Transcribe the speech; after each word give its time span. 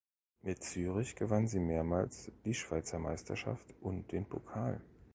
Mit 0.41 0.63
Zürich 0.63 1.15
gewann 1.15 1.47
sie 1.47 1.59
mehrmals 1.59 2.31
die 2.43 2.55
Schweizer 2.55 2.97
Meisterschaft 2.97 3.75
und 3.81 4.11
den 4.11 4.25
Pokal. 4.27 4.81